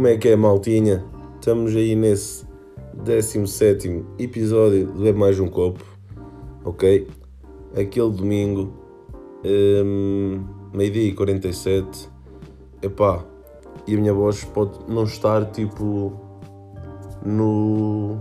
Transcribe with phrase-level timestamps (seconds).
[0.00, 1.04] Como é que é, maltinha?
[1.34, 2.46] Estamos aí nesse
[3.04, 5.84] 17 episódio do É Mais Um Copo,
[6.64, 7.06] ok?
[7.78, 8.72] Aquele domingo,
[9.44, 10.42] um,
[10.72, 12.08] meio-dia e 47.
[12.80, 13.22] Epá,
[13.86, 16.18] e a minha voz pode não estar tipo
[17.22, 18.16] no,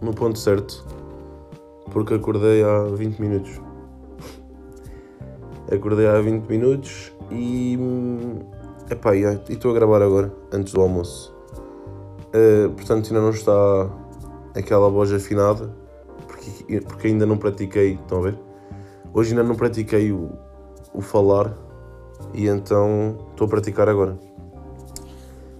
[0.00, 0.86] no ponto certo,
[1.90, 3.60] porque acordei há 20 minutos.
[5.72, 7.76] acordei há 20 minutos e.
[8.90, 11.32] Epá, e estou a gravar agora, antes do almoço.
[12.34, 13.88] Uh, portanto, ainda não está
[14.56, 15.72] aquela voz afinada,
[16.26, 17.94] porque, porque ainda não pratiquei.
[17.94, 18.38] Estão a ver?
[19.14, 20.32] Hoje ainda não pratiquei o,
[20.92, 21.56] o falar
[22.34, 24.18] e então estou a praticar agora.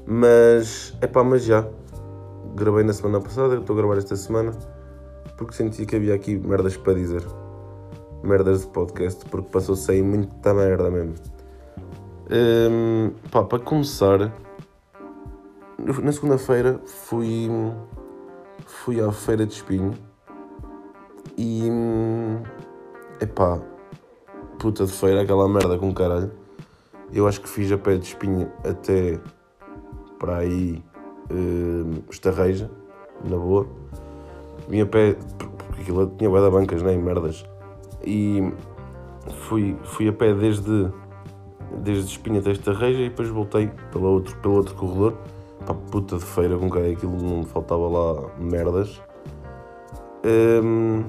[0.04, 1.64] Mas, é mas já.
[2.56, 4.52] Gravei na semana passada, estou a gravar esta semana
[5.36, 7.24] porque senti que havia aqui merdas para dizer.
[8.24, 11.14] Merdas de podcast, porque passou-se aí muita merda mesmo.
[12.32, 14.32] Um, pá, para começar,
[16.02, 17.48] na segunda-feira fui,
[18.66, 19.94] fui à Feira de Espinho
[21.36, 21.68] e.
[23.20, 23.60] Epá,
[24.58, 26.30] puta de feira, aquela merda com caralho.
[27.12, 29.18] Eu acho que fiz a pé de espinho até
[30.18, 30.82] para aí
[31.30, 32.70] uh, Estarreja,
[33.24, 33.66] na boa.
[34.68, 37.44] Vim a pé, porque aquilo tinha bué bancas, nem né, merdas.
[38.04, 38.52] E
[39.48, 40.90] fui, fui a pé desde,
[41.78, 45.14] desde Espinha até Estarreja e depois voltei pelo outro, pelo outro corredor.
[45.66, 49.00] Pá, puta de feira com cara, aquilo não faltava lá merdas.
[50.24, 51.04] Um,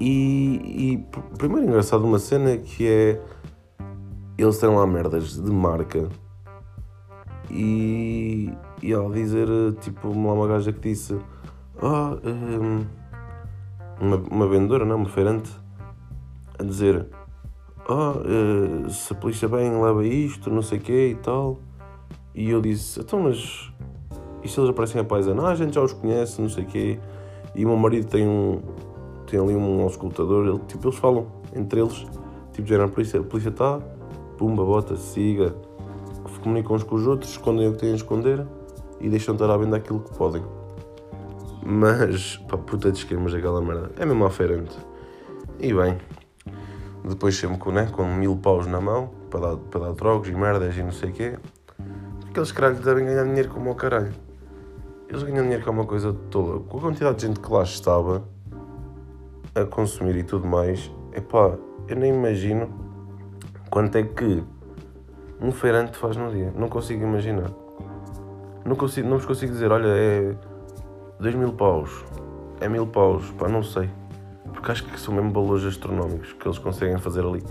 [0.00, 1.06] e, e
[1.38, 3.20] primeiro engraçado uma cena que é
[4.36, 6.08] eles têm lá merdas de marca
[7.50, 9.46] e, e ao dizer
[9.80, 11.16] tipo lá uma gaja que disse
[11.80, 12.84] oh, um,
[14.00, 15.50] uma, uma vendedora, não, uma feirante
[16.58, 17.06] a dizer
[17.88, 21.58] oh, uh, se a polícia bem leva isto, não sei o quê e tal
[22.34, 23.70] e eu disse, então mas
[24.42, 25.42] e se eles aparecem a paisana?
[25.42, 26.98] Ah, a gente já os conhece, não sei o quê
[27.54, 28.60] e o meu marido tem um
[29.26, 32.06] tem ali um auscultador, ele, tipo, eles falam entre eles,
[32.52, 33.80] tipo, já a polícia, a polícia está,
[34.36, 35.54] pumba, bota, siga,
[36.42, 38.44] comunicam uns com os outros, escondem o que têm a esconder
[39.00, 40.42] e deixam estar à venda aquilo que podem.
[41.64, 44.76] Mas, pá, puta de esquemas aquela merda, é mesmo aferente.
[45.60, 45.96] E bem,
[47.04, 50.32] depois sempre com, né, com mil paus na mão, para dar, para dar trocos e
[50.32, 51.38] merdas e não sei o quê,
[52.28, 54.12] aqueles caralhos devem ganhar dinheiro como o caralho.
[55.08, 56.60] Eles ganham dinheiro com uma coisa toda.
[56.60, 58.22] Com a quantidade de gente que lá estava,
[59.54, 61.58] a consumir e tudo mais, epá,
[61.88, 62.70] eu nem imagino
[63.70, 64.42] quanto é que
[65.40, 66.52] um feirante faz no dia.
[66.56, 67.50] Não consigo imaginar.
[68.64, 70.34] Não, consigo, não vos consigo dizer, olha, é
[71.18, 72.04] 2 mil paus,
[72.60, 73.90] é mil paus, pá, não sei.
[74.52, 77.42] Porque acho que são mesmo valores astronómicos que eles conseguem fazer ali.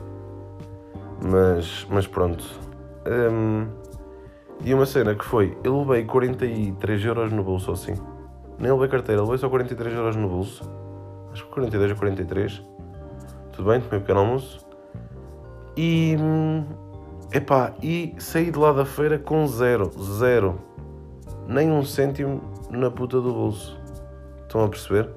[1.24, 2.44] Mas, mas pronto.
[3.06, 3.68] Hum,
[4.64, 7.94] e uma cena que foi, eu levei 43 euros no bolso assim.
[8.60, 10.82] Nem levei carteira, levei só 43 euros no bolso
[11.32, 12.64] acho que 42 a 43.
[13.54, 14.66] Tudo bem, tomei um pequeno almoço.
[15.76, 16.16] E.
[17.34, 20.60] Epá, e saí de lá da feira com zero, zero.
[21.48, 23.80] Nem um cêntimo na puta do bolso.
[24.42, 25.10] Estão a perceber?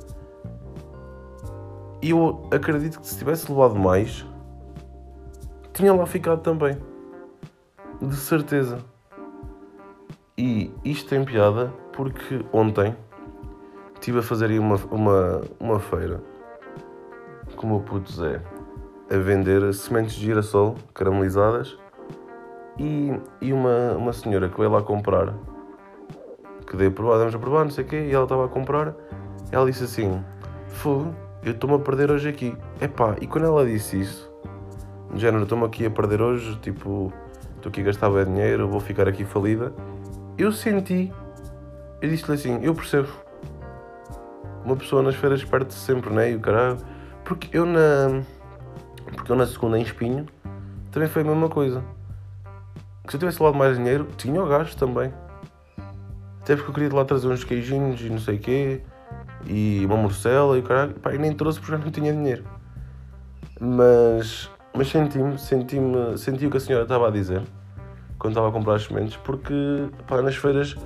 [2.05, 4.27] E eu acredito que se tivesse levado mais,
[5.73, 6.77] tinha lá ficado também.
[7.99, 8.77] De certeza.
[10.37, 12.95] E isto tem piada porque ontem
[13.95, 16.21] estive a fazer aí uma, uma, uma feira
[17.57, 18.43] com o meu puto Zé
[19.11, 21.79] a vender sementes de girassol caramelizadas
[22.79, 25.33] e, e uma, uma senhora que veio lá comprar
[26.67, 28.49] que dei a provar, demos a provar, não sei o quê, e ela estava a
[28.49, 28.95] comprar
[29.51, 30.23] ela disse assim,
[30.69, 32.57] fogo, eu estou-me a perder hoje aqui.
[32.81, 34.33] Epá, e quando ela disse isso,
[35.11, 37.13] no género, estou-me aqui a perder hoje, tipo,
[37.57, 39.73] estou aqui a gastar bem dinheiro, vou ficar aqui falida,
[40.37, 41.13] eu senti,
[42.01, 43.09] eu disse-lhe assim, eu percebo,
[44.65, 46.33] uma pessoa nas feiras perde-se sempre, né?
[46.33, 46.79] E o caralho.
[47.25, 48.23] Porque eu na.
[49.15, 50.27] Porque eu na segunda em espinho
[50.91, 51.85] também foi a mesma coisa.
[53.05, 55.13] Que se eu tivesse levado mais dinheiro, tinha o gasto também.
[56.41, 58.81] Até porque eu queria de lá trazer uns queijinhos e não sei o quê.
[59.47, 60.95] E uma morcela e o caralho.
[60.95, 62.45] Pá, e nem trouxe porque não tinha dinheiro.
[63.61, 64.51] Mas.
[64.77, 66.19] Mas senti-me, senti-me.
[66.19, 67.43] Senti o que a senhora estava a dizer.
[68.19, 69.17] Quando estava a comprar as sementes.
[69.17, 69.55] Porque,
[70.07, 70.77] pá, nas feiras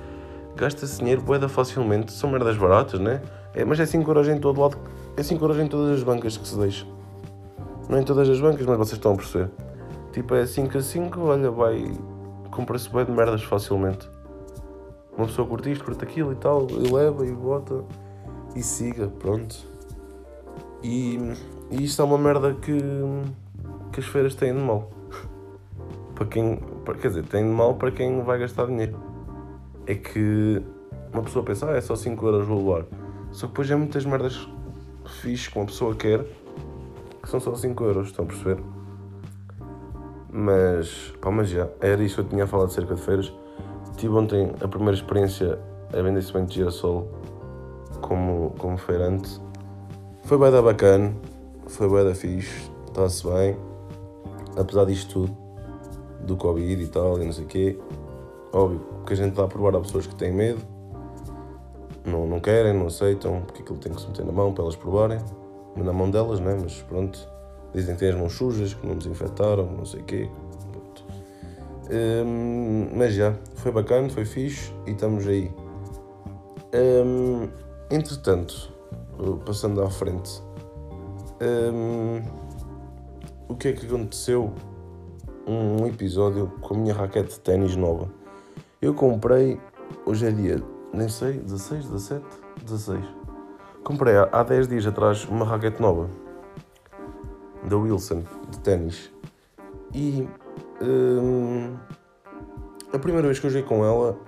[0.57, 2.13] gasta-se dinheiro boeda facilmente.
[2.13, 3.23] São merdas baratas, né?
[3.55, 4.77] É, mas é 5 euros em todo lado.
[5.17, 6.87] É 5 euros em todas as bancas que se deixa.
[7.89, 9.51] Não em todas as bancas, mas vocês estão a perceber.
[10.13, 11.91] Tipo, é 5 a 5, olha, vai.
[12.51, 14.09] Compra-se bem de merdas facilmente.
[15.17, 17.85] Uma pessoa curte isto, curte aquilo e tal, e leva e bota
[18.55, 19.57] e siga, pronto.
[20.83, 21.19] E,
[21.71, 22.79] e isto é uma merda que,
[23.93, 24.91] que as feiras têm de mal.
[26.15, 26.57] para quem.
[26.85, 28.99] Para, quer dizer, têm de mal para quem vai gastar dinheiro.
[29.87, 30.63] é que
[31.13, 32.87] uma pessoa pensa, ah, é só 5 euros vou levar.
[33.33, 34.49] Só que depois é muitas merdas
[35.21, 36.25] fixe que uma pessoa quer
[37.23, 38.63] que são só 5 euros, estão a perceber?
[40.31, 43.33] Mas, pá, mas já, era isso que eu tinha falado cerca de feiras.
[43.97, 45.59] Tive ontem a primeira experiência
[45.93, 47.11] a vender semente de girassol
[48.01, 49.41] como, como feirante.
[50.25, 51.15] Foi bem da bacana,
[51.67, 53.57] foi bem da fixe, está-se bem.
[54.57, 55.37] Apesar disto tudo,
[56.21, 57.79] do Covid e tal, e não sei o quê.
[58.53, 60.61] Óbvio que a gente está a provar a pessoas que têm medo,
[62.05, 64.77] não, não querem, não aceitam, porque aquilo tem que se meter na mão para elas
[64.77, 65.19] provarem.
[65.77, 66.59] Na mão delas, né?
[66.61, 67.29] Mas pronto,
[67.73, 70.31] dizem que têm as mãos sujas, que não desinfetaram, não sei o quê.
[71.91, 75.51] Hum, mas já, foi bacana, foi fixe e estamos aí.
[76.75, 77.49] Hum,
[77.91, 78.73] entretanto,
[79.45, 80.43] passando à frente,
[81.73, 82.23] hum,
[83.49, 84.53] o que é que aconteceu?
[85.47, 88.11] Um, um episódio com a minha raquete de ténis nova.
[88.83, 89.59] Eu comprei,
[90.05, 90.63] hoje é dia,
[90.93, 92.25] nem sei, 16, 17,
[92.65, 93.05] 16.
[93.83, 96.11] Comprei há, há 10 dias atrás uma raquete nova
[97.65, 99.11] da Wilson de ténis
[99.95, 100.29] e
[100.83, 101.77] hum,
[102.93, 104.19] a primeira vez que eu joguei com ela,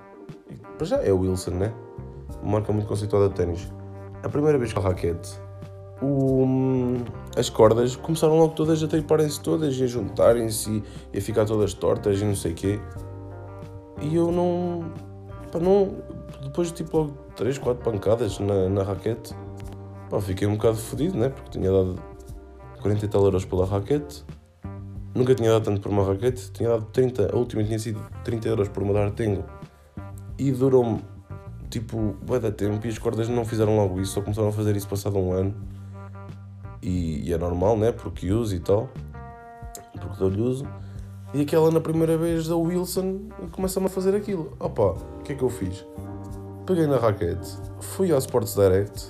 [0.77, 1.75] para já é a Wilson, né?
[2.43, 3.73] Uma marca muito conceituada de ténis.
[4.23, 5.39] A primeira vez com a raquete,
[6.03, 7.05] o, hum,
[7.37, 10.83] as cordas começaram logo todas a triparem-se todas e a juntarem-se
[11.13, 12.81] e a ficar todas tortas e não sei o quê.
[14.01, 14.91] E eu não,
[15.53, 15.97] pá, não.
[16.43, 19.35] Depois de tipo logo 3, 4 pancadas na, na raquete,
[20.09, 21.29] pá, fiquei um bocado fodido, né?
[21.29, 21.97] Porque tinha dado
[22.81, 24.25] 40 e tal euros pela raquete.
[25.15, 28.49] Nunca tinha dado tanto por uma raquete, tinha dado 30, a última tinha sido 30
[28.49, 29.45] euros por uma da Artengo.
[30.39, 31.03] E durou-me
[31.71, 34.77] tipo, vai dar tempo e as cordas não fizeram logo isso, só começaram a fazer
[34.77, 35.55] isso passado um ano.
[36.83, 37.93] E, e é normal, né?
[37.93, 38.89] Porque uso e tal,
[39.93, 40.67] porque dou-lhe uso.
[41.33, 44.57] E aquela na primeira vez da Wilson começa-me a fazer aquilo.
[44.59, 45.87] Opa, o que é que eu fiz?
[46.67, 49.07] Peguei na raquete, fui ao Sports Direct,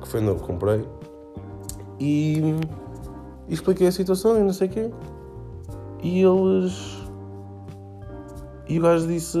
[0.00, 0.86] que foi onde eu comprei,
[2.00, 2.40] e,
[3.48, 4.90] e expliquei a situação e não sei o quê.
[6.02, 7.02] E eles.
[8.68, 9.38] E o gajo disse: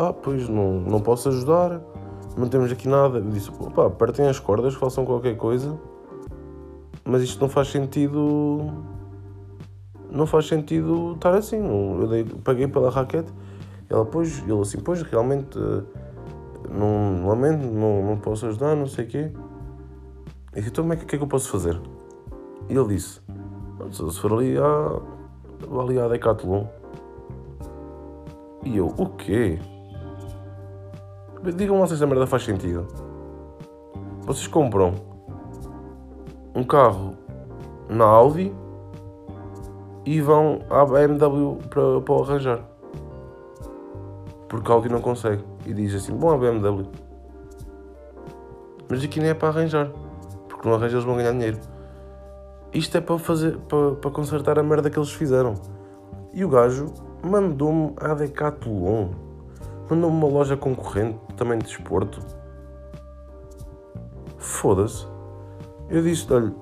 [0.00, 1.80] Ah, pois não, não posso ajudar,
[2.36, 3.18] não temos aqui nada.
[3.18, 5.76] Eu disse: Opa, apertem as cordas, façam qualquer coisa,
[7.04, 8.70] mas isto não faz sentido
[10.08, 11.58] não faz sentido estar assim.
[11.58, 13.32] Eu dei, paguei pela raquete.
[13.90, 15.58] Ela, pois, ele assim, pois, realmente,
[16.70, 19.32] não, lamento, não, não posso ajudar, não sei o quê.
[20.54, 21.76] E então, como é que, que é que eu posso fazer?
[22.68, 23.20] E ele disse,
[23.90, 26.66] se for ali à, ali à Decathlon.
[28.64, 29.58] E eu, o quê?
[31.54, 32.86] Digam lá se esta merda faz sentido.
[34.22, 34.94] Vocês compram
[36.54, 37.14] um carro
[37.88, 38.52] na Audi
[40.04, 42.60] e vão à BMW para, para o arranjar.
[44.48, 45.44] Porque a Audi não consegue.
[45.66, 46.86] E diz assim: bom, a BMW.
[48.88, 49.90] Mas aqui nem é para arranjar.
[50.48, 51.58] Porque não arranja eles vão ganhar dinheiro.
[52.72, 55.54] Isto é para fazer para, para consertar a merda que eles fizeram.
[56.32, 56.92] E o gajo
[57.22, 59.27] mandou-me à Decathlon.
[59.90, 62.20] Mandou-me uma loja concorrente, também de desporto.
[64.36, 65.06] Foda-se.
[65.88, 66.52] Eu disse, olha,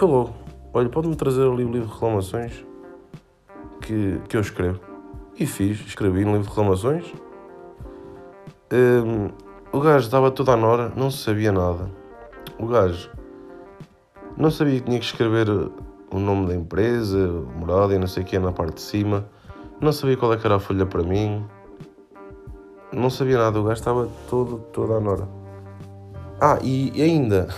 [0.00, 0.34] logo
[0.72, 2.64] olha, pode-me trazer ali o livro de reclamações
[3.80, 4.80] que, que eu escrevo.
[5.38, 7.12] E fiz, escrevi no livro de reclamações.
[8.72, 9.30] Um,
[9.72, 11.90] o gajo estava toda a nora, não sabia nada.
[12.58, 13.10] O gajo
[14.36, 18.26] não sabia que tinha que escrever o nome da empresa, morada e não sei o
[18.26, 19.28] que na parte de cima.
[19.80, 21.44] Não sabia qual é que era a folha para mim.
[22.92, 25.28] Não sabia nada, o gajo estava todo, toda a nora.
[26.40, 27.48] Ah, e ainda,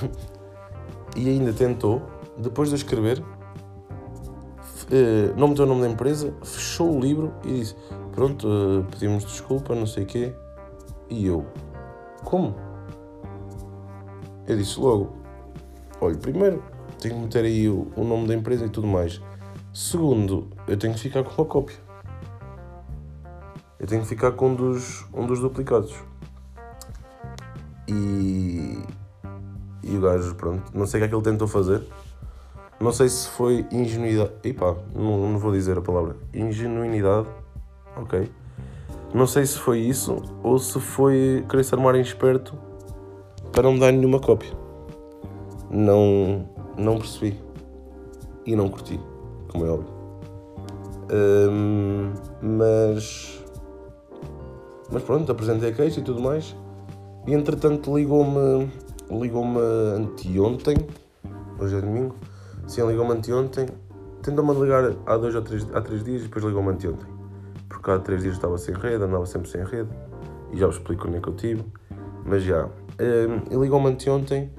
[1.16, 2.02] e ainda tentou
[2.36, 3.22] depois de escrever,
[5.36, 7.76] não meteu o nome da empresa, fechou o livro e disse:
[8.12, 10.34] Pronto, eh, pedimos desculpa, não sei o quê.
[11.08, 11.46] E eu:
[12.24, 12.54] Como?
[14.46, 15.12] Eu disse logo:
[16.00, 16.62] Olha, primeiro
[16.98, 19.20] tenho que meter aí o, o nome da empresa e tudo mais.
[19.72, 21.76] Segundo, eu tenho que ficar com uma cópia.
[23.80, 25.94] Eu tenho que ficar com um dos, um dos duplicados.
[27.88, 28.78] E,
[29.82, 31.82] e o gajo, pronto, não sei o que é que ele tentou fazer.
[32.78, 34.32] Não sei se foi ingenuidade.
[34.44, 36.16] Epá, não, não vou dizer a palavra.
[36.32, 37.26] Ingenuidade.
[37.96, 38.30] Ok.
[39.12, 42.56] Não sei se foi isso ou se foi querer se armar em esperto
[43.52, 44.50] para não me dar nenhuma cópia.
[45.70, 47.40] Não, não percebi.
[48.46, 49.00] E não curti,
[49.48, 49.92] como é óbvio.
[51.12, 53.39] Um, mas.
[54.92, 56.56] Mas pronto, apresentei a queixa e tudo mais.
[57.26, 58.70] E entretanto ligou-me.
[59.10, 59.58] Ligou-me
[59.96, 60.76] anteontem.
[61.58, 62.14] Hoje é domingo
[62.70, 63.66] Sim, ligou-me anteontem.
[64.22, 67.08] Tentou-me ligar há dois ou três, há três dias e depois ligou-me anteontem.
[67.68, 69.88] Porque há três dias estava sem rede, andava sempre sem rede.
[70.52, 71.64] e já vos explico onde é que eu tive.
[72.24, 72.70] Mas já, um,
[73.50, 74.52] ele ligou-me anteontem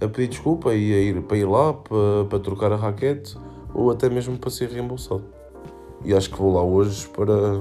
[0.00, 3.38] a pedir desculpa e a ir para ir lá para, para trocar a raquete
[3.72, 5.22] ou até mesmo para ser reembolsado.
[6.04, 7.60] E acho que vou lá hoje para,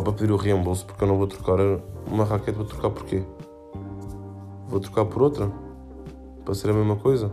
[0.00, 1.58] para pedir o reembolso porque eu não vou trocar
[2.06, 3.22] uma raquete, vou trocar porquê?
[4.66, 5.50] Vou trocar por outra?
[6.44, 7.30] Para ser a mesma coisa?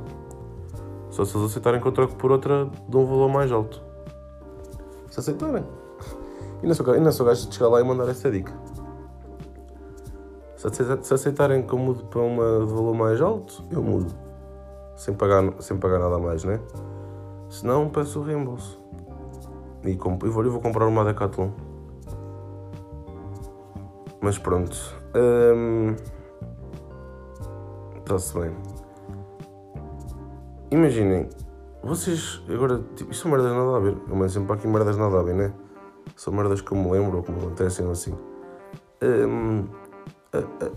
[1.09, 3.81] Só se eles aceitarem que eu troco por outra de um valor mais alto.
[5.09, 5.65] Se aceitarem.
[6.61, 8.53] E não sou, e sou gajo de chegar lá e mandar essa dica.
[10.55, 14.13] Se aceitarem que eu mudo para uma de valor mais alto, eu mudo.
[14.95, 16.59] Sem pagar, sem pagar nada mais, né?
[17.49, 18.79] Se não, peço o reembolso.
[19.83, 21.49] E eu vou, vou comprar uma Decathlon.
[24.21, 24.77] Mas pronto.
[27.97, 28.55] Está-se bem.
[30.69, 31.27] Imaginem,
[31.83, 32.41] vocês.
[32.47, 33.97] Agora, tipo, isto são merdas nada a ver.
[34.07, 35.53] Eu mando sempre aqui merdas nada a ver, né?
[36.15, 38.15] São merdas que eu me lembro ou que me acontecem assim.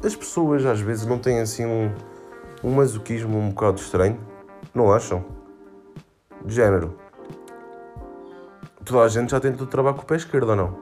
[0.05, 1.95] As pessoas às vezes não têm assim um,
[2.63, 4.19] um masoquismo um bocado estranho,
[4.75, 5.25] não acham?
[6.45, 6.99] De género.
[8.85, 10.79] Toda a gente já tentou trabalhar com o pé esquerdo ou não?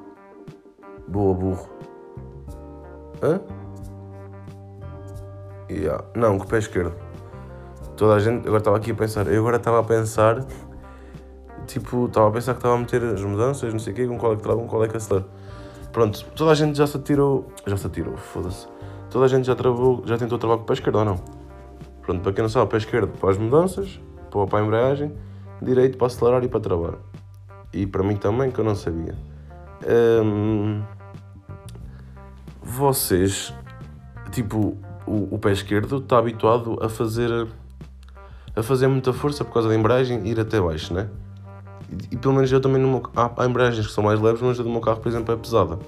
[1.06, 1.68] Boa, burro.
[3.22, 3.40] Hã?
[5.70, 6.04] Yeah.
[6.14, 6.94] Não, com o pé esquerdo.
[7.96, 8.46] Toda a gente.
[8.46, 9.26] Agora estava aqui a pensar.
[9.28, 10.44] Eu agora estava a pensar.
[11.66, 14.18] Tipo, estava a pensar que estava a meter as mudanças, não sei o quê, com
[14.18, 15.26] qual é que trava, com qual é que acelera.
[15.92, 17.46] Pronto, toda a gente já se atirou.
[17.66, 18.66] Já se atirou, foda-se.
[19.08, 21.16] Toda a gente já, travou, já tentou trabalhar com o pé esquerdo ou não?
[22.02, 24.00] Pronto, para quem não sabe, pé esquerdo para as mudanças,
[24.30, 25.12] para a embreagem,
[25.60, 26.94] direito para acelerar e para travar.
[27.72, 29.14] E para mim também, que eu não sabia.
[29.86, 30.82] Hum,
[32.72, 33.52] vocês,
[34.30, 37.46] tipo, o, o, pé esquerdo está habituado a fazer
[38.56, 41.08] a fazer muita força por causa da embreagem e ir até baixo, né?
[41.90, 44.40] E, e pelo menos eu também no meu, há, há embreagens que são mais leves,
[44.40, 45.78] mas a do meu carro, por exemplo, é pesada.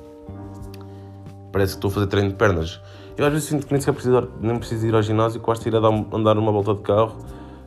[1.53, 2.81] Parece que estou a fazer treino de pernas.
[3.17, 5.69] Eu às vezes sinto que nem sequer preciso, nem preciso ir ao ginásio, que basta
[5.69, 7.17] ir a dar, andar uma volta de carro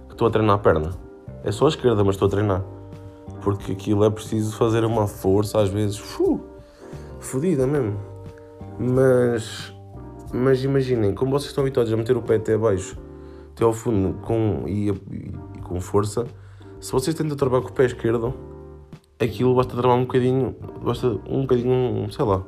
[0.08, 0.92] que estou a treinar a perna.
[1.44, 2.64] É só a esquerda, mas estou a treinar.
[3.42, 6.42] Porque aquilo é preciso fazer uma força, às vezes, fu,
[7.20, 8.17] fodida mesmo.
[8.80, 9.74] Mas,
[10.34, 12.98] mas imaginem, como vocês estão habituados a meter o pé até baixo,
[13.52, 15.32] até ao fundo, com, e, e,
[15.64, 16.26] com força,
[16.80, 18.34] se vocês tentam trabalhar com o pé esquerdo,
[19.20, 22.44] aquilo basta trabalhar um bocadinho, basta um bocadinho, sei lá,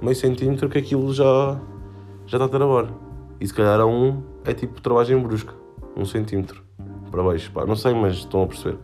[0.00, 1.60] meio centímetro que aquilo já
[2.26, 2.88] já está a travar.
[3.40, 5.54] E se calhar a um é tipo travagem brusca,
[5.96, 6.62] um centímetro
[7.10, 7.50] para baixo.
[7.52, 8.78] Pá, não sei, mas estão a perceber.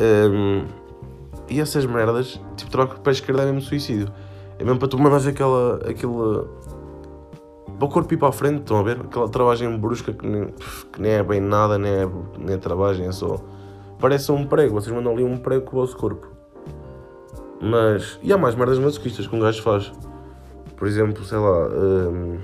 [0.00, 0.64] Um,
[1.48, 4.08] e essas merdas, tipo, troca para a esquerda é mesmo suicídio.
[4.58, 5.76] É mesmo para tu mandares aquela.
[5.88, 6.48] aquela.
[7.78, 9.00] para o corpo ir para a frente, estão a ver?
[9.00, 10.54] Aquela travagem brusca que nem,
[10.92, 12.08] que nem é bem nada, nem é,
[12.38, 13.38] nem é travagem, é só.
[13.98, 16.28] Parece um prego, vocês mandam ali um prego com o vosso corpo.
[17.60, 18.18] Mas.
[18.22, 19.92] E há mais merdas masoquistas que um gajo faz.
[20.76, 21.68] Por exemplo, sei lá.
[21.68, 22.38] Um,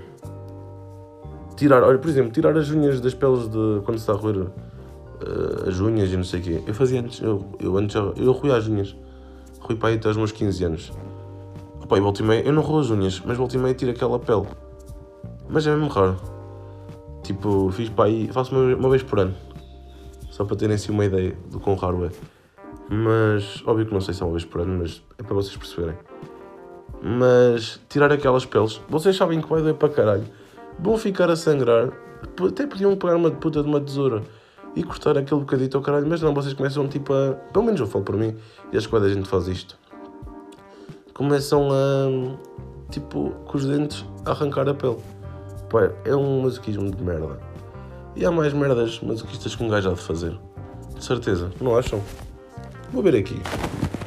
[1.57, 4.47] tirar, olha, por exemplo, tirar as unhas das peles de quando se está a roer
[5.21, 6.63] uh, as unhas e não sei o quê.
[6.67, 8.97] Eu fazia antes, eu, eu antes eu, ruía as unhas.
[9.61, 10.93] Rui para aí até aos meus 15 anos.
[11.91, 14.47] Opa, e eu não roo as unhas, mas volta e meia tiro aquela pele.
[15.49, 16.17] Mas é mesmo raro.
[17.25, 19.35] Tipo, fiz para aí, faço uma, uma vez por ano.
[20.31, 22.11] Só para terem assim uma ideia do quão raro é.
[22.89, 25.57] Mas, óbvio que não sei se é uma vez por ano, mas é para vocês
[25.57, 25.97] perceberem.
[27.03, 30.25] Mas tirar aquelas peles, vocês sabem que vai doer para caralho.
[30.79, 31.89] Vão ficar a sangrar.
[32.47, 34.23] Até podiam pegar uma puta de uma tesoura
[34.77, 37.33] e cortar aquele bocadito ao caralho, mas não, vocês começam tipo a.
[37.53, 38.37] Pelo menos eu falo por mim,
[38.73, 39.77] e acho que a gente faz isto.
[41.21, 42.91] Começam a.
[42.91, 44.97] Tipo, com os dentes a arrancar a pele.
[45.69, 47.39] Pá, é um masoquismo de merda.
[48.17, 50.41] E há mais merdas masoquistas que um gajo há de fazer.
[50.97, 52.01] De certeza, não acham?
[52.91, 53.39] Vou ver aqui.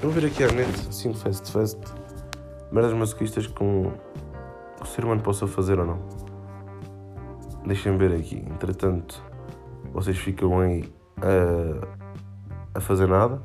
[0.01, 1.79] Vou ver aqui à net, assim, fast fast
[2.71, 3.91] merdas masoquistas que um,
[4.77, 5.99] que o ser humano possa fazer ou não.
[7.63, 8.37] Deixem-me ver aqui.
[8.37, 9.23] Entretanto,
[9.93, 10.91] vocês ficam aí
[11.21, 13.35] a, a fazer nada.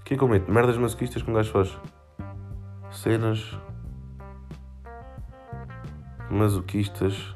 [0.00, 0.50] O que é que eu meto?
[0.50, 1.78] Merdas masoquistas que um gajo faz.
[2.92, 3.58] Cenas
[6.30, 7.34] masoquistas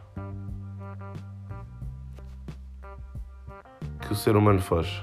[4.01, 5.03] que o ser humano faz.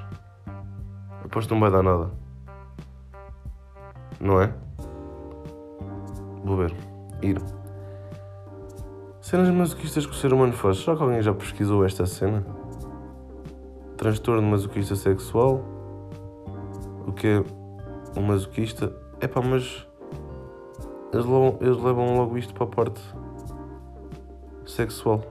[1.25, 2.11] Aposto que não vai dar nada.
[4.19, 4.53] Não é?
[6.43, 6.73] Vou ver.
[7.21, 7.41] Ir.
[9.21, 10.77] Cenas masoquistas que o ser humano faz.
[10.77, 12.45] Será que alguém já pesquisou esta cena?
[13.97, 15.63] Transtorno masoquista sexual.
[17.07, 18.95] O que é um masoquista?
[19.19, 19.87] É pá, mas.
[21.13, 23.01] Eles levam, eles levam logo isto para a parte
[24.65, 25.21] sexual.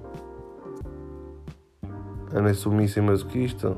[2.33, 3.77] Ana é submissa e masoquista.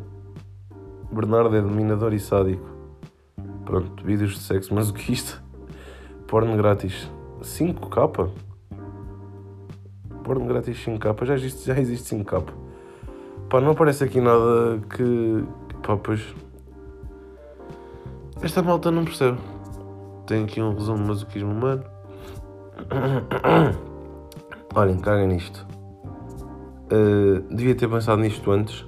[1.11, 2.69] Bernardo é dominador e sádico.
[3.65, 5.43] Pronto, vídeos de sexo masoquista.
[6.29, 7.11] Porno grátis.
[7.41, 8.31] 5k?
[10.25, 12.45] porno grátis 5K, já existe, já existe 5K.
[13.49, 15.45] Pá, não aparece aqui nada que.
[15.83, 16.35] Pá, pois.
[18.43, 19.39] Esta malta não percebe.
[20.27, 21.94] Tem aqui um resumo de masoquismo humano.
[24.75, 25.67] Olhem, caga nisto.
[26.93, 28.85] Uh, devia ter pensado nisto antes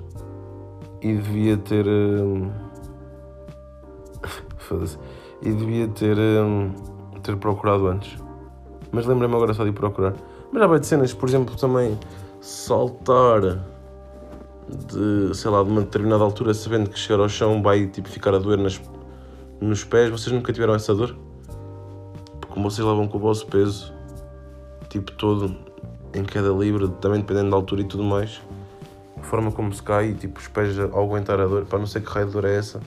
[1.01, 1.87] e devia ter.
[4.59, 4.99] Foda-se.
[5.43, 6.73] E devia ter, um,
[7.23, 8.19] ter procurado antes.
[8.93, 10.15] Mas lembrei-me agora só de procurar.
[10.53, 11.99] Mas vai de cenas, por exemplo, também
[12.41, 13.41] saltar
[14.69, 18.35] de, sei lá, de uma determinada altura, sabendo que chegar ao chão vai tipo, ficar
[18.35, 18.81] a doer nas,
[19.61, 20.11] nos pés.
[20.11, 21.17] Vocês nunca tiveram essa dor?
[22.57, 23.93] Porque vocês levam com o vosso peso,
[24.89, 25.55] tipo todo,
[26.15, 28.41] em queda livre, também dependendo da altura e tudo mais,
[29.15, 32.01] a forma como se cai, tipo, os pés a aguentar a dor, para não sei
[32.01, 32.81] que raio de dor é essa,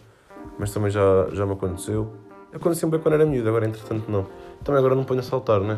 [0.57, 2.11] mas também já, já me aconteceu.
[2.51, 4.25] Aconteceu bem quando era miúdo, agora entretanto não.
[4.63, 5.77] Também agora não ponho a saltar, né?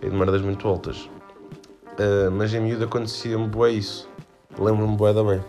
[0.00, 1.10] É de merdas muito altas.
[1.98, 4.08] Uh, mas em miúdo acontecia-me bué isso.
[4.56, 5.42] Lembro-me bué da bem.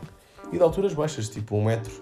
[0.52, 1.94] E de alturas baixas, tipo um metro.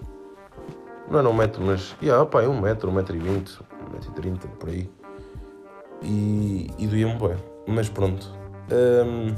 [1.10, 1.94] Não era um metro, mas...
[2.02, 4.95] Yeah, pá, é um metro, um metro e vinte, um metro e trinta, por aí.
[6.02, 7.36] E, e doía-me bué.
[7.66, 8.32] Mas pronto.
[8.70, 9.34] Um,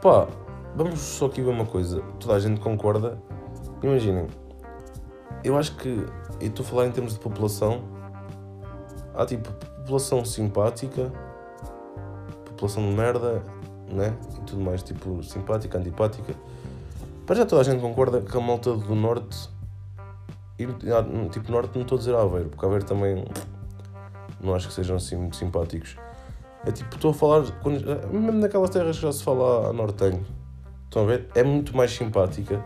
[0.00, 0.26] pá,
[0.74, 2.02] vamos só aqui ver uma coisa.
[2.18, 3.20] Toda a gente concorda.
[3.82, 4.26] Imaginem.
[5.42, 6.06] Eu acho que...
[6.40, 7.82] Eu estou a falar em termos de população.
[9.14, 11.12] Há tipo população simpática,
[12.46, 13.42] população de merda,
[13.88, 14.16] né?
[14.38, 16.34] E tudo mais, tipo simpática, antipática.
[17.26, 19.50] Para já toda a gente concorda que a malta do norte.
[20.58, 23.24] E, ah, tipo, norte não estou a dizer Aveiro, porque Aveiro também
[24.42, 25.96] não acho que sejam assim muito simpáticos.
[26.64, 27.80] É tipo, estou a falar, quando,
[28.12, 30.24] mesmo naquelas terras que já se fala a nortenho,
[30.84, 31.28] estão a ver?
[31.34, 32.64] É muito mais simpática,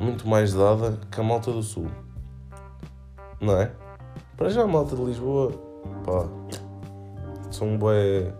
[0.00, 1.86] muito mais dada que a malta do sul.
[3.40, 3.70] Não é?
[4.36, 5.52] Para já a malta de Lisboa,
[6.04, 6.26] pá,
[7.50, 8.32] são bué.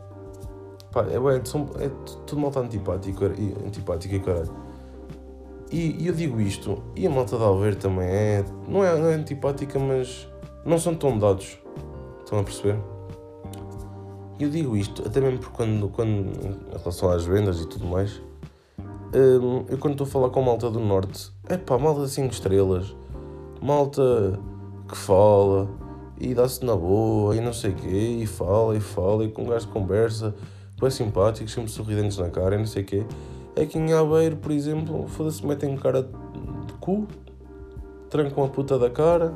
[0.90, 1.88] Pá, é bué, são, é
[2.26, 4.56] tudo malta antipático e, antipático e caralho.
[5.70, 8.44] E, e, eu digo isto, e a malta de Alver também é.
[8.66, 10.28] Não é, não é antipática, mas
[10.64, 11.58] não são tão dados.
[12.24, 12.78] Estão a perceber?
[14.40, 18.20] Eu digo isto, até mesmo porque quando, quando em relação às vendas e tudo mais,
[19.14, 22.32] hum, eu quando estou a falar com malta do Norte, é pá, malta de 5
[22.32, 22.96] estrelas,
[23.62, 24.40] malta
[24.88, 25.68] que fala
[26.18, 29.42] e dá-se na boa e não sei o quê, e fala e fala, e com
[29.42, 30.34] um gajo conversa,
[30.80, 33.04] bem simpático, sempre sorridentes na cara e não sei o quê.
[33.70, 37.06] Que em Aveiro, por exemplo, foda-se, metem cara de cu,
[38.10, 39.32] trancam a puta da cara.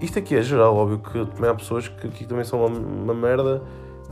[0.00, 3.14] Isto aqui é geral, óbvio que também há pessoas que aqui também são uma, uma
[3.14, 3.62] merda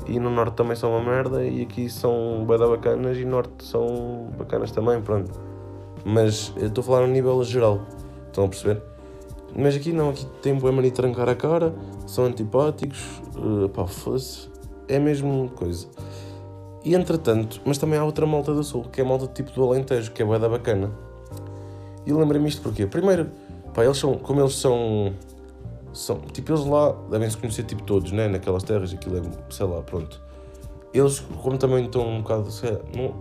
[0.06, 3.64] e no norte também são uma merda e aqui são bem bacanas e no norte
[3.64, 5.30] são bacanas também, pronto.
[6.04, 7.80] Mas estou a falar a nível geral,
[8.26, 8.82] estão a perceber?
[9.56, 11.74] Mas aqui não, aqui tem boa mania de trancar a cara,
[12.06, 14.48] são antipáticos, uh, pá, fosse,
[14.86, 15.86] é mesmo coisa.
[16.84, 19.64] E entretanto, mas também há outra malta do sul, que é a malta tipo do
[19.64, 20.90] Alentejo, que é boa da bacana.
[22.06, 23.30] E lembrei-me isto porque, primeiro,
[23.74, 25.12] pá, eles são, como eles são,
[25.98, 29.66] são, tipo, eles lá devem se conhecer tipo todos, né, naquelas terras, aquilo é, sei
[29.66, 30.20] lá, pronto.
[30.92, 33.14] Eles, como também estão um bocado, sei lá, não,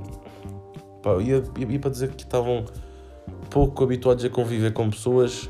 [1.02, 2.66] pá, ia, ia, ia para dizer que estavam
[3.50, 5.50] pouco habituados a conviver com pessoas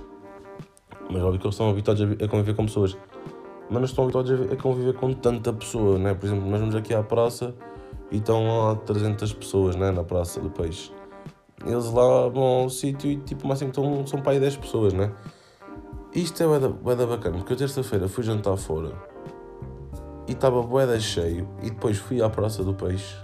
[1.09, 2.97] mas óbvio que eles estão habituados a conviver com pessoas.
[3.69, 6.13] Mas não estão habituados a conviver com tanta pessoa, né?
[6.13, 7.53] Por exemplo, nós vamos aqui à praça
[8.11, 9.91] e estão lá 300 pessoas, né?
[9.91, 10.91] Na praça do peixe.
[11.65, 14.93] Eles lá vão ao sítio e tipo, mais assim estão, são para aí 10 pessoas,
[14.93, 15.11] né?
[16.13, 18.93] Isto é bué bacana, porque eu terça-feira fui jantar fora
[20.27, 23.15] e estava bué cheio e depois fui à praça do peixe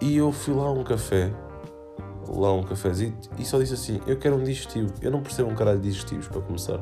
[0.00, 1.32] e eu fui lá a um café
[2.36, 4.92] lá um cafezito e só disse assim: Eu quero um digestivo.
[5.00, 6.80] Eu não percebo um caralho de digestivos para começar.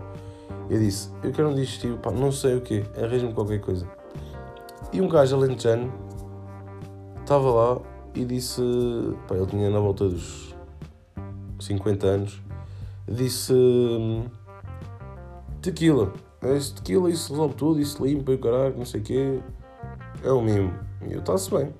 [0.68, 3.88] Eu disse: Eu quero um digestivo, pá, não sei o quê, arranja-me qualquer coisa.
[4.92, 5.92] E um gajo alentejano
[7.20, 7.80] estava lá
[8.14, 8.62] e disse:
[9.28, 10.54] Pá, ele tinha na volta dos
[11.60, 12.42] 50 anos.
[13.08, 13.54] Disse:
[15.66, 16.12] Tequila.
[16.42, 19.40] Esse tequila, isso resolve tudo, isso limpa e o caralho, não sei o quê.
[20.22, 20.72] É o mimo.
[21.04, 21.74] E eu, está-se bem.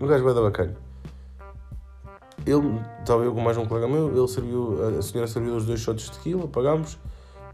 [0.00, 0.74] O gajo vai dar bacana.
[2.46, 5.80] Ele, estava eu com mais um colega meu, ele serviu, a senhora serviu os dois
[5.80, 6.98] shots de tequila, pagámos,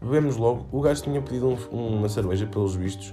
[0.01, 0.67] bebemos logo.
[0.71, 3.11] O gajo tinha pedido um, uma cerveja, pelos vistos.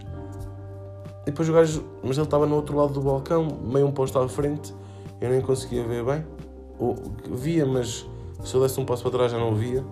[1.22, 4.16] E depois o gajo, mas ele estava no outro lado do balcão, meio um posto
[4.16, 4.72] à frente,
[5.20, 6.24] eu nem conseguia ver bem.
[6.78, 6.94] Ou,
[7.32, 8.08] via, mas
[8.44, 9.84] se eu desse um passo para trás já não via.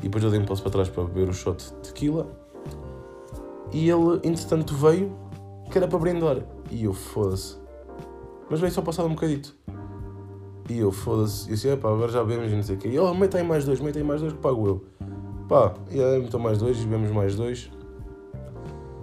[0.00, 2.26] E depois eu dei um passo para trás para beber o shot de tequila.
[3.72, 5.12] E ele, entretanto, veio,
[5.70, 6.38] que era para brindar.
[6.70, 7.56] E eu, foda-se.
[8.48, 9.54] Mas veio só passado um bocadito.
[10.68, 12.88] E eu, foda-se, eu disse, pá, agora já bebemos e não sei o quê.
[12.88, 14.84] E ele, mete aí mais dois, mete aí mais dois que pago eu.
[15.48, 17.70] Pá, e aí metam mais dois e bebemos mais dois.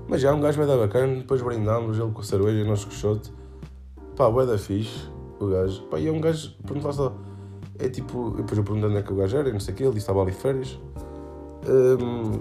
[0.07, 2.85] Mas já, um gajo vai dar bacana, depois brindámos, ele com a cerveja e nós
[2.85, 3.33] com o shot.
[4.15, 5.83] Pá, bué da fixe, o gajo.
[5.83, 7.13] Pá, e é um gajo, pronto, lá.
[7.79, 9.83] É tipo, depois eu perguntei onde é que o gajo era, não sei o quê,
[9.83, 10.79] ele que estava ali férias.
[11.67, 12.39] Hum,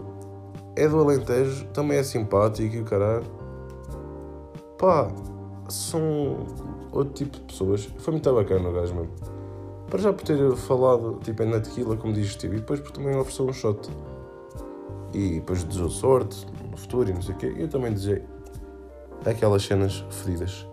[0.75, 3.27] é do Alentejo, também é simpático e o caralho.
[4.79, 5.09] Pá,
[5.69, 6.47] são
[6.93, 7.85] outro tipo de pessoas.
[7.99, 9.13] Foi muito bacana o gajo mesmo.
[9.91, 12.91] Para já por ter falado, tipo, é na tequila, como diz Steve, e depois por
[12.91, 13.89] também ofereceu um shot.
[15.15, 17.55] E depois desejou sorte no futuro e não sei o quê.
[17.57, 18.23] Eu também desejei
[19.25, 20.67] aquelas cenas fedidas.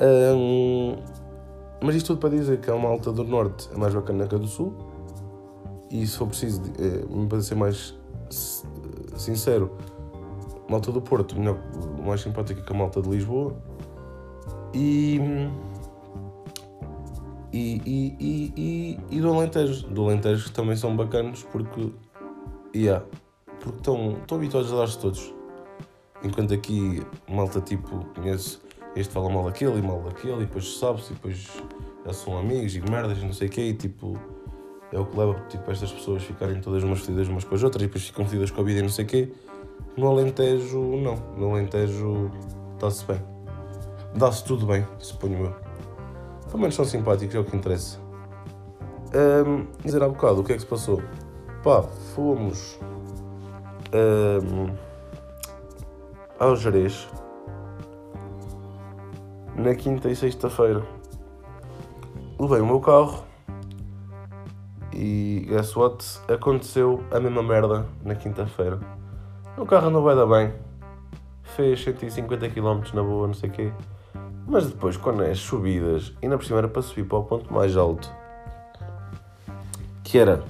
[0.00, 0.96] Um,
[1.80, 4.38] mas isto tudo para dizer que a malta do Norte é mais bacana que a
[4.38, 4.74] do Sul.
[5.90, 7.94] E se for preciso, é, para ser mais
[9.16, 9.70] sincero,
[10.66, 11.58] a malta do Porto, melhor,
[12.04, 13.54] mais simpática que a malta de Lisboa.
[14.72, 15.20] E.
[17.52, 19.86] E, e, e, e, e do Alentejo.
[19.88, 21.92] Do Alentejo também são bacanos porque.
[22.74, 23.04] Yeah,
[23.60, 25.34] porque estão, estão habituados a dar-se todos.
[26.24, 28.63] Enquanto aqui, malta tipo, conheço
[28.96, 31.62] este fala mal daquele e mal daquele, e depois sabe-se, e depois
[32.06, 34.18] já são amigos e merdas e não sei o quê, e tipo,
[34.92, 37.82] é o que leva tipo, estas pessoas ficarem todas umas fedidas umas com as outras,
[37.82, 39.32] e depois ficam fedidas com a vida e não sei o quê.
[39.96, 41.16] No Alentejo, não.
[41.36, 42.30] No Alentejo,
[42.74, 43.20] está-se bem.
[44.16, 45.54] Dá-se tudo bem, suponho eu.
[46.46, 47.98] Pelo menos são simpáticos, é o que interessa.
[49.14, 51.02] Um, dizer há bocado, o que é que se passou?
[51.62, 52.78] Pá, fomos
[53.92, 54.74] um,
[56.38, 57.08] ao Jerez
[59.56, 60.82] na quinta e sexta-feira.
[62.38, 63.24] Levei o meu carro
[64.92, 66.04] e guess what?
[66.28, 68.78] Aconteceu a mesma merda na quinta-feira.
[69.56, 70.52] O carro não vai dar bem.
[71.42, 73.72] Fez 150 km na boa, não sei o quê.
[74.46, 77.76] Mas depois, quando é subidas, ainda por cima era para subir para o ponto mais
[77.76, 78.12] alto,
[80.02, 80.42] que era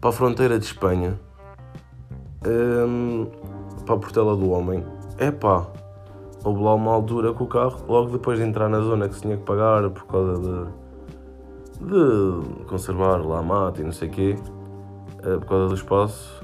[0.00, 1.18] para a fronteira de Espanha,
[2.46, 3.26] um,
[3.84, 4.84] para a Portela do Homem,
[5.18, 5.66] é pá,
[6.46, 9.22] houve lá uma altura com o carro, logo depois de entrar na zona que se
[9.22, 14.10] tinha que pagar por causa de, de conservar lá a mata e não sei o
[14.12, 14.36] quê,
[15.24, 16.40] uh, por causa do espaço,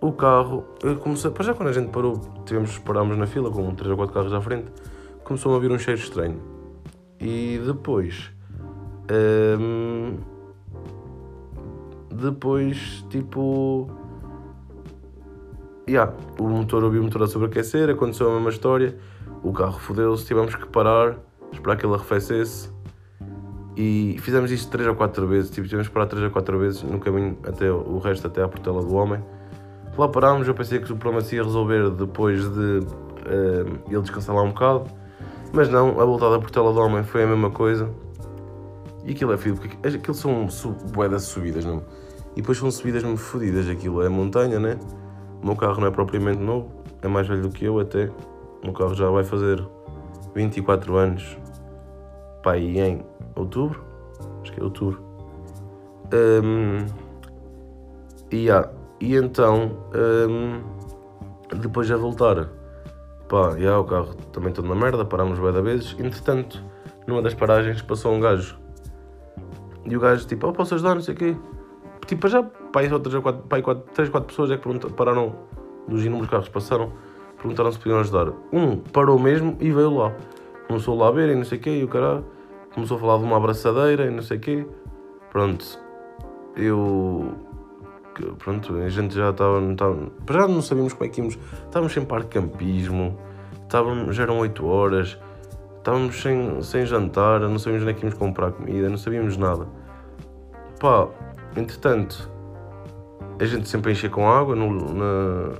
[0.00, 3.72] o carro, eu comecei, para já quando a gente parou, tivemos, parámos na fila com
[3.72, 4.72] 3 ou 4 carros à frente,
[5.22, 6.40] começou a vir um cheiro estranho.
[7.20, 8.32] E depois.
[9.60, 10.16] Um,
[12.10, 13.88] depois, tipo.
[15.90, 18.96] Yeah, o motor, ouvi o motor a sobreaquecer, aconteceu a mesma história.
[19.42, 21.16] O carro fodeu-se, tivemos que parar,
[21.52, 22.70] esperar que ele arrefecesse.
[23.76, 26.82] E fizemos isto 3 ou 4 vezes, tipo, tivemos que parar 3 ou 4 vezes
[26.84, 29.20] no caminho até o resto, até à portela do homem.
[29.98, 34.36] Lá parámos, eu pensei que o problema se ia resolver depois de uh, ele descansar
[34.36, 34.84] lá um bocado.
[35.52, 37.90] Mas não, a voltada por tela do homem foi a mesma coisa.
[39.04, 40.46] E aquilo é fio, porque aquilo são
[40.92, 41.82] boedas subidas, não?
[42.34, 44.78] E depois são subidas mesmo fodidas, aquilo é montanha, né?
[45.42, 46.70] O meu carro não é propriamente novo,
[47.02, 48.06] é mais velho do que eu até.
[48.62, 49.66] O meu carro já vai fazer
[50.34, 51.38] 24 anos,
[52.56, 53.04] e em
[53.36, 53.82] outubro,
[54.42, 55.02] acho que é outubro.
[56.12, 56.86] Um,
[58.30, 59.76] e, yeah, e então,
[60.28, 60.60] um,
[61.56, 62.48] depois a voltar
[63.30, 65.94] Pá, já, o carro também todo na merda, parámos bem da vezes.
[66.00, 66.60] Entretanto,
[67.06, 68.58] numa das paragens passou um gajo.
[69.84, 71.36] E o gajo tipo, oh, posso ajudar, não sei o quê.
[72.06, 75.34] Tipo, já, pá, outras quatro, pá, quatro, três, quatro pessoas é que pararam,
[75.88, 76.92] dos inúmeros carros que passaram,
[77.36, 78.32] perguntaram se podiam ajudar.
[78.52, 80.14] Um parou mesmo e veio lá.
[80.66, 82.22] Começou lá a ver e não sei o quê, e o cara
[82.74, 84.66] começou a falar de uma abraçadeira e não sei o quê.
[85.30, 85.78] Pronto,
[86.56, 87.34] eu
[88.38, 89.60] pronto, a gente já estava.
[90.30, 91.38] Já não sabíamos como é que íamos.
[91.64, 93.18] Estávamos sem parque campismo,
[94.10, 95.18] já eram 8 horas,
[95.78, 99.66] estávamos sem, sem jantar, não sabíamos onde é que íamos comprar comida, não sabíamos nada.
[100.78, 101.08] Pá,
[101.56, 102.30] entretanto,
[103.40, 105.54] a gente sempre enchia com água no, na.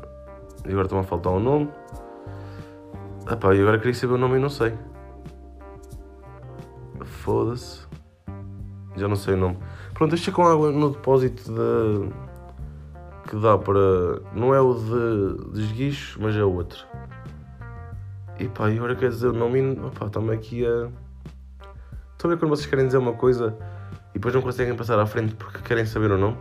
[0.66, 1.70] E agora está-me a faltar um nome.
[3.26, 4.74] Ah pá, e agora queria saber o nome e não sei.
[7.02, 7.80] Foda-se.
[8.96, 9.56] Já não sei o nome.
[9.94, 11.52] Pronto, enchi com água no depósito
[13.26, 14.20] que dá para.
[14.34, 16.84] Não é o de, de esguicho, mas é outro.
[18.38, 19.72] E pá, e agora quer dizer o nome.
[19.80, 20.90] Opá, estamos aqui a.
[22.12, 23.56] Estão a ver quando vocês querem dizer uma coisa
[24.10, 26.36] e depois não conseguem passar à frente porque querem saber o nome?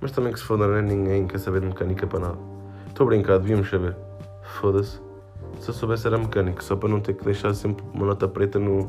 [0.00, 0.82] Mas também que se foda, né?
[0.82, 2.38] ninguém quer saber de mecânica para nada.
[2.86, 3.96] Estou a brincar, devíamos saber.
[4.42, 5.00] Foda-se.
[5.60, 8.58] Se eu soubesse era mecânico, só para não ter que deixar sempre uma nota preta
[8.58, 8.86] no,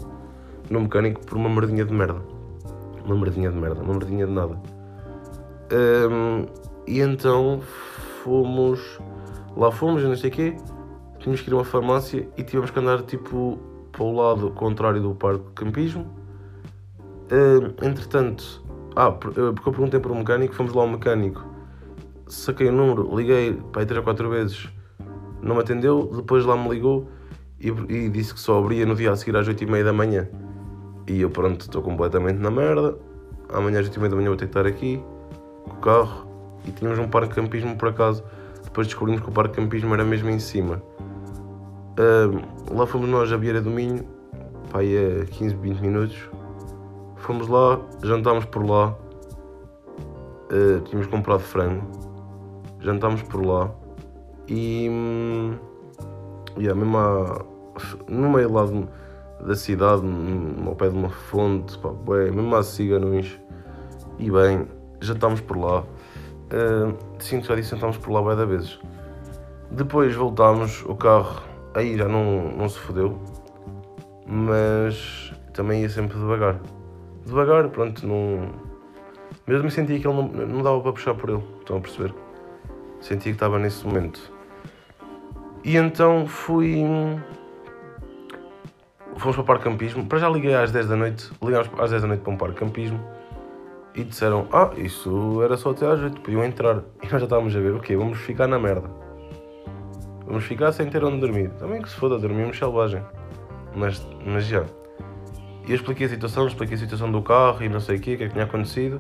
[0.70, 2.22] no mecânico por uma merdinha de merda.
[3.06, 4.60] Uma merdinha de merda, uma merdinha de nada.
[5.72, 6.46] Um,
[6.88, 7.62] e então
[8.24, 9.00] fomos.
[9.58, 10.56] Lá fomos, não sei o quê.
[11.20, 13.60] Tínhamos que ir a uma farmácia e tivemos que andar tipo
[13.92, 16.06] para o lado contrário do parque de campismo.
[17.32, 18.64] Um, entretanto,
[18.96, 21.44] ah, porque eu perguntei para um mecânico, fomos lá ao mecânico,
[22.28, 24.70] saquei o número, liguei para aí 3 ou 4 vezes,
[25.42, 27.10] não me atendeu, depois lá me ligou
[27.60, 30.28] e, e disse que só abria no dia a seguir às 8h30 da manhã.
[31.08, 32.98] E eu, pronto, estou completamente na merda.
[33.52, 35.04] Amanhã às 8h30 da manhã vou ter que estar aqui
[35.66, 36.28] com o carro.
[36.66, 38.24] E tínhamos um parque de campismo por acaso.
[38.64, 40.82] Depois descobrimos que o parque de campismo era mesmo em cima.
[41.98, 44.06] Uh, lá fomos nós a Vieira do Minho,
[44.72, 46.30] pá, a 15, 20 minutos.
[47.20, 48.96] Fomos lá, jantámos por lá.
[50.52, 51.86] Uh, tínhamos comprado frango.
[52.80, 53.72] Jantámos por lá.
[54.48, 54.90] E.
[54.90, 55.54] Hum,
[56.58, 57.46] yeah, mesmo à,
[58.08, 58.88] no meio lá de,
[59.46, 60.02] da cidade,
[60.66, 63.40] ao pé de uma fonte, pá, bué, mesmo há ciganões.
[64.18, 64.68] E bem,
[65.02, 65.82] jantámos por lá.
[65.82, 68.80] Uh, sim, já disse, jantámos por lá bué da vezes.
[69.72, 71.44] Depois voltámos, o carro
[71.76, 73.20] aí já não, não se fodeu,
[74.26, 76.60] mas também ia sempre devagar.
[77.26, 78.50] Devagar, pronto, não.
[79.48, 82.14] Mesmo sentia que ele não, não dava para puxar por ele, estão a perceber?
[83.02, 84.32] Sentia que estava nesse momento.
[85.64, 86.84] E então fui.
[89.18, 90.06] Fomos para o parque campismo.
[90.06, 91.32] Para já liguei às 10 da noite.
[91.42, 93.00] Ligámos às 10 da noite para um parque campismo.
[93.96, 96.84] E disseram: Ah, isso era só até às 8, podiam entrar.
[97.02, 98.90] E nós já estávamos a ver: Ok, vamos ficar na merda.
[100.26, 101.50] Vamos ficar sem ter onde dormir.
[101.60, 103.04] Também que se foda, dormimos selvagem.
[103.76, 104.64] Mas, mas já.
[105.70, 108.02] E eu expliquei a situação, expliquei a situação do carro e não sei o o
[108.02, 109.00] que é que tinha acontecido.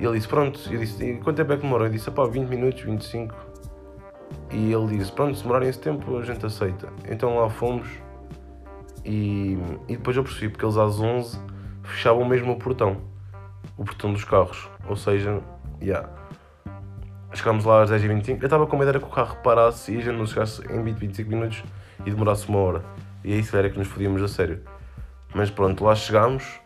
[0.00, 0.58] E ele disse: Pronto.
[0.68, 1.86] Eu disse: quanto tempo é que demorou?
[1.86, 3.32] Eu disse: Pá, 20 minutos, 25.
[4.50, 6.92] E ele disse: Pronto, se demorarem esse tempo, a gente aceita.
[7.08, 7.88] Então lá fomos.
[9.04, 11.38] E, e depois eu percebi, porque eles às 11
[11.84, 12.96] fechavam mesmo o portão.
[13.78, 14.68] O portão dos carros.
[14.88, 15.40] Ou seja,
[15.80, 15.84] já.
[15.84, 16.08] Yeah.
[17.32, 18.40] Chegámos lá às 10h25.
[18.40, 20.82] Eu estava com medo era que o carro parasse e a gente não chegasse em
[20.82, 21.62] 20, 25 minutos
[22.04, 22.84] e demorasse uma hora.
[23.22, 24.64] E aí se era que nos fodíamos a sério.
[25.34, 26.60] Mas pronto, lá chegámos.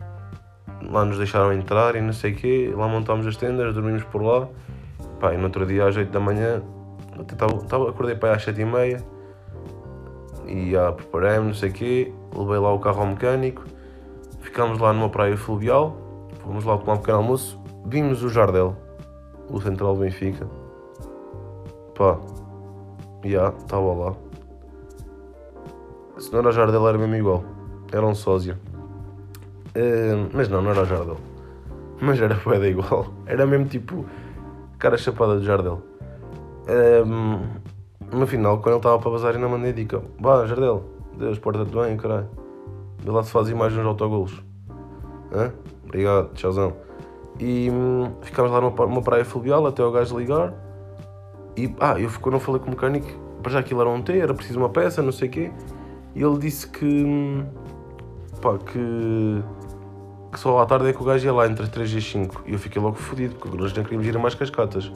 [0.89, 2.73] Lá nos deixaram entrar e não sei o quê.
[2.75, 4.47] Lá montámos as tendas, dormimos por lá.
[5.19, 6.61] Pá, e no outro dia às 8 da manhã
[7.25, 9.03] Tava, tava, acordei para às 7 e meia
[10.45, 13.63] e já preparei-me, não sei o quê, levei lá o carro ao mecânico,
[14.39, 15.97] ficámos lá numa praia fluvial,
[16.41, 18.75] fomos lá tomar um pequeno almoço, vimos o Jardel,
[19.49, 20.47] o central do Benfica.
[21.95, 22.17] Pá,
[23.25, 24.13] já, estava lá.
[26.17, 27.43] Se não era Jardel era mesmo igual,
[27.91, 28.57] era um sósia.
[29.75, 31.17] Uh, mas não, não era Jardel.
[32.01, 33.13] Mas era poeda igual.
[33.25, 34.05] Era mesmo tipo
[34.77, 35.81] cara chapada de Jardel.
[37.05, 37.39] Um,
[38.15, 40.83] no final, quando ele estava para bazar, ainda mandei dica: Vá, Jardel,
[41.17, 42.29] Deus, porta-te bem, caralho.
[42.99, 44.43] Vê lá se faz imagens de autogolos.
[45.33, 45.51] Hã?
[45.85, 46.73] Obrigado, tchauzão.
[47.39, 50.53] E hum, ficámos lá numa, praia fluvial até o gajo ligar.
[51.55, 53.07] E, ah, eu quando eu falei com o mecânico,
[53.41, 55.51] para já aquilo era um T, era preciso uma peça, não sei o quê.
[56.15, 56.85] E ele disse que.
[56.85, 57.45] Hum,
[58.47, 59.43] pá, que.
[60.31, 62.03] que só à tarde é que o gajo ia lá entre as 3 e as
[62.05, 62.43] 5.
[62.45, 64.91] E eu fiquei logo fodido, porque nós não queríamos ir a mais cascatas.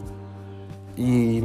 [0.98, 1.42] E,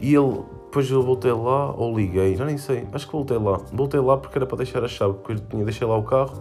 [0.00, 3.58] e ele, depois eu voltei lá, ou liguei, já nem sei, acho que voltei lá.
[3.72, 6.32] Voltei lá porque era para deixar a chave, porque eu tinha deixei lá o carro,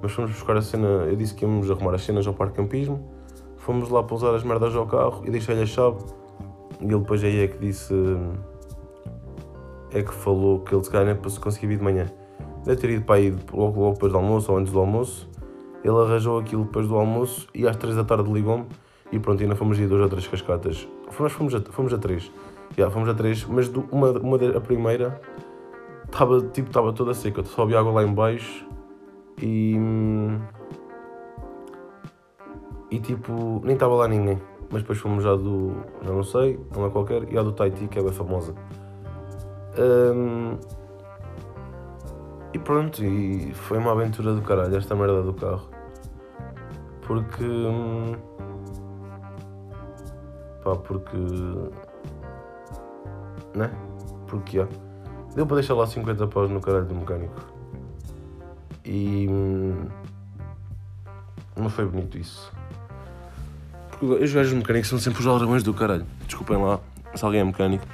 [0.00, 3.02] mas fomos buscar a cena, eu disse que íamos arrumar as cenas ao parque campismo,
[3.56, 5.98] fomos lá pousar as merdas ao carro e deixei-lhe a chave.
[6.80, 7.94] E ele depois aí é que disse,
[9.92, 12.06] é que falou que ele se calhar nem se conseguir vir de manhã.
[12.64, 15.28] Deve ter ido para aí logo, logo depois do almoço ou antes do almoço.
[15.82, 18.66] Ele arranjou aquilo depois do almoço e às 3 da tarde ligou-me
[19.10, 20.88] e pronto, ainda fomos ir duas ou três cascatas.
[21.18, 22.30] Nós fomos a, fomos a três.
[22.76, 25.20] Já, fomos a três, mas do, uma, uma a primeira
[26.06, 28.66] estava tipo, estava toda seca, só havia água lá em baixo
[29.40, 29.76] e.
[32.90, 34.38] E tipo, nem estava lá ninguém.
[34.70, 35.72] Mas depois fomos já do.
[36.02, 38.54] já não sei, não é qualquer, e a do Tahiti, que é bem famosa.
[39.78, 40.56] Um,
[42.52, 45.68] e pronto, e foi uma aventura do caralho, esta merda do carro.
[47.02, 47.44] Porque.
[47.44, 48.14] Hum,
[50.62, 51.16] Pá, porque.
[53.54, 53.70] Né?
[54.26, 54.68] Porque há.
[55.34, 57.34] Deu para deixar lá 50 paus no caralho do mecânico.
[58.84, 59.26] E.
[61.56, 62.52] Não foi bonito isso.
[63.90, 66.06] Porque os gajos mecânicos são sempre os aldrabões do caralho.
[66.26, 66.80] Desculpem lá
[67.14, 67.84] se alguém é mecânico.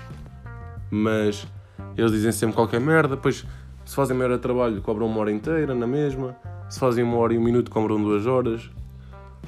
[0.90, 1.47] Mas
[1.97, 3.16] eles dizem sempre qualquer merda.
[3.16, 3.47] Depois,
[3.88, 6.37] se fazem meia hora de trabalho, cobram uma hora inteira na mesma.
[6.68, 8.70] Se fazem uma hora e um minuto, cobram duas horas.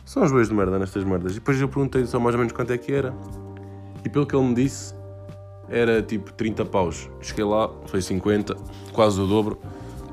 [0.03, 1.33] São os bois de merda nestas merdas.
[1.33, 3.12] E depois eu perguntei só mais ou menos quanto é que era.
[4.03, 4.94] E pelo que ele me disse,
[5.68, 7.11] era tipo 30 paus.
[7.20, 8.57] Cheguei lá, foi 50,
[8.94, 9.59] quase o dobro.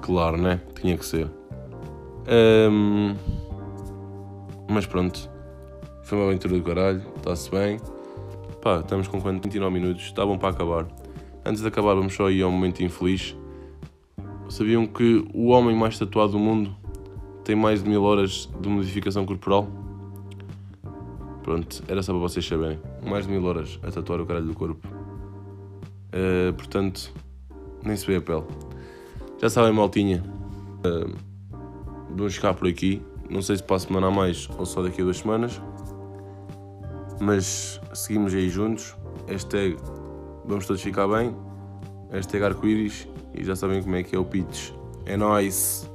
[0.02, 0.60] Claro, né?
[0.76, 1.32] Tinha que ser.
[2.70, 3.16] Um,
[4.70, 5.30] mas pronto.
[6.04, 7.80] Foi uma aventura do caralho, está-se bem.
[8.62, 9.42] Pá, estamos com quanto?
[9.42, 10.86] 29 minutos, está bom para acabar.
[11.46, 13.34] Antes de acabar, vamos só ir ao momento infeliz.
[14.50, 16.76] Sabiam que o homem mais tatuado do mundo
[17.44, 19.68] tem mais de mil horas de modificação corporal?
[21.44, 22.80] Pronto, era só para vocês saberem.
[23.06, 24.88] Mais de mil horas a tatuar o caralho do corpo.
[24.88, 27.14] Uh, portanto,
[27.84, 28.44] nem se vê a pele.
[29.42, 30.24] Já sabem, maltinha.
[30.84, 31.16] Eh, uh,
[32.16, 33.02] vamos ficar por aqui.
[33.30, 35.62] Não sei se para a semana a mais ou só daqui a duas semanas.
[37.22, 38.96] Mas seguimos aí juntos.
[39.28, 39.78] Hashtag
[40.46, 41.36] vamos todos ficar bem.
[42.12, 43.08] Hashtag arco-íris
[43.38, 44.72] e já sabem como é que é o pitch.
[45.06, 45.90] É nóis!